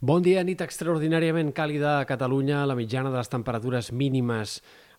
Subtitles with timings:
[0.00, 2.62] Bon dia, nit extraordinàriament càlida a Catalunya.
[2.64, 4.54] La mitjana de les temperatures mínimes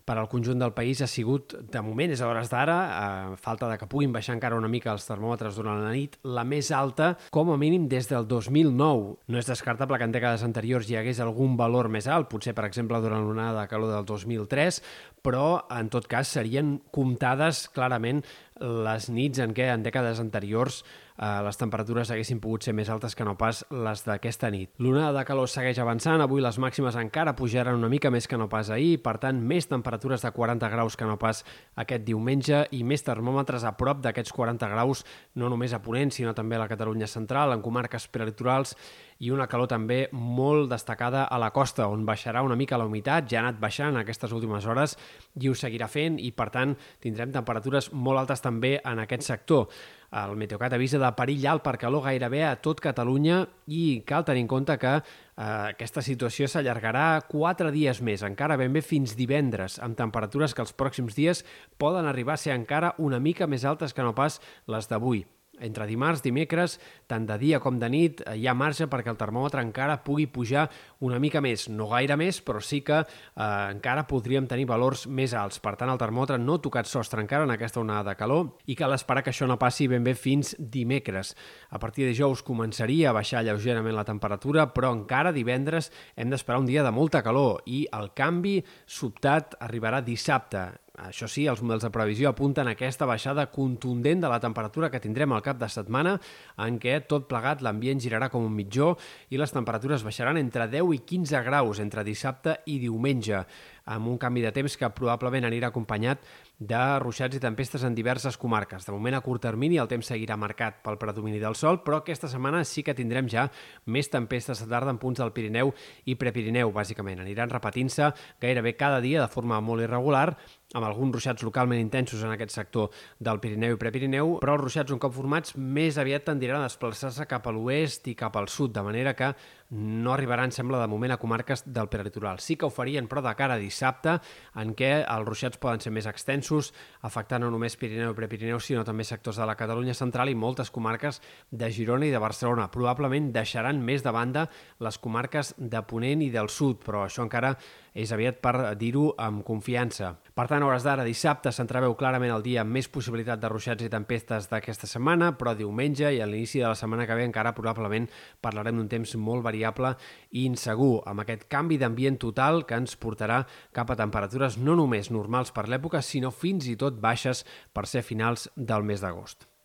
[0.06, 3.66] per al conjunt del país ha sigut, de moment, és a hores d'ara, a falta
[3.66, 7.16] de que puguin baixar encara una mica els termòmetres durant la nit, la més alta,
[7.34, 9.16] com a mínim, des del 2009.
[9.26, 12.68] No és descartable que en dècades anteriors hi hagués algun valor més alt, potser, per
[12.68, 14.82] exemple, durant l'onada de calor del 2003,
[15.22, 18.22] però, en tot cas, serien comptades clarament
[18.60, 23.16] les nits en què en dècades anteriors eh, les temperatures haguessin pogut ser més altes
[23.16, 24.72] que no pas les d'aquesta nit.
[24.82, 28.48] L'onada de calor segueix avançant, avui les màximes encara pujaran una mica més que no
[28.52, 31.44] pas ahir, per tant, més temperatures de 40 graus que no pas
[31.76, 36.34] aquest diumenge i més termòmetres a prop d'aquests 40 graus, no només a Ponent, sinó
[36.34, 38.76] també a la Catalunya central, en comarques prelitorals
[39.22, 43.28] i una calor també molt destacada a la costa, on baixarà una mica la humitat,
[43.30, 44.96] ja ha anat baixant aquestes últimes hores
[45.38, 49.68] i ho seguirà fent i, per tant, tindrem temperatures molt altes també en aquest sector.
[50.12, 53.38] El Meteocat avisa de perill alt per calor gairebé a tot Catalunya
[53.72, 55.04] i cal tenir en compte que eh,
[55.44, 60.74] aquesta situació s'allargarà quatre dies més, encara ben bé fins divendres, amb temperatures que els
[60.76, 61.44] pròxims dies
[61.78, 65.24] poden arribar a ser encara una mica més altes que no pas les d'avui.
[65.62, 69.62] Entre dimarts, dimecres, tant de dia com de nit, hi ha marge perquè el termòmetre
[69.62, 70.66] encara pugui pujar
[71.06, 71.68] una mica més.
[71.70, 73.06] No gaire més, però sí que eh,
[73.44, 75.60] encara podríem tenir valors més alts.
[75.62, 78.76] Per tant, el termòmetre no ha tocat sostre encara en aquesta onada de calor i
[78.78, 81.34] cal esperar que això no passi ben bé fins dimecres.
[81.70, 86.60] A partir de dijous començaria a baixar lleugerament la temperatura, però encara divendres hem d'esperar
[86.60, 91.86] un dia de molta calor i el canvi sobtat arribarà dissabte això sí, els models
[91.86, 95.68] de previsió apunten a aquesta baixada contundent de la temperatura que tindrem al cap de
[95.72, 96.18] setmana,
[96.60, 98.90] en què tot plegat l'ambient girarà com un mitjó
[99.32, 103.40] i les temperatures baixaran entre 10 i 15 graus entre dissabte i diumenge
[103.84, 106.22] amb un canvi de temps que probablement anirà acompanyat
[106.62, 108.86] de ruixats i tempestes en diverses comarques.
[108.86, 112.30] De moment, a curt termini, el temps seguirà marcat pel predomini del sol, però aquesta
[112.30, 113.48] setmana sí que tindrem ja
[113.86, 115.72] més tempestes de tarda en punts del Pirineu
[116.06, 117.22] i Prepirineu, bàsicament.
[117.24, 120.36] Aniran repetint-se gairebé cada dia de forma molt irregular,
[120.72, 124.94] amb alguns ruixats localment intensos en aquest sector del Pirineu i Prepirineu, però els ruixats
[124.94, 128.72] un cop formats més aviat tendiran a desplaçar-se cap a l'oest i cap al sud,
[128.72, 129.32] de manera que
[129.72, 132.40] no arribaran, sembla, de moment a comarques del peritoral.
[132.44, 134.18] Sí que ho farien, però de cara a dissabte,
[134.60, 136.70] en què els ruixats poden ser més extensos,
[137.08, 140.70] afectant no només Pirineu i Prepirineu, sinó també sectors de la Catalunya central i moltes
[140.70, 142.68] comarques de Girona i de Barcelona.
[142.72, 144.46] Probablement deixaran més de banda
[144.84, 147.56] les comarques de Ponent i del sud, però això encara
[147.92, 150.14] és aviat per dir-ho amb confiança.
[150.32, 153.90] Per tant, hores d'ara, dissabte, s'entreveu clarament el dia amb més possibilitat de ruixats i
[153.92, 158.08] tempestes d'aquesta setmana, però diumenge i a l'inici de la setmana que ve encara probablement
[158.40, 159.94] parlarem d'un temps molt variable
[160.30, 163.42] i insegur, amb aquest canvi d'ambient total que ens portarà
[163.76, 168.06] cap a temperatures no només normals per l'època, sinó fins i tot baixes per ser
[168.06, 169.51] finals del mes d'agost.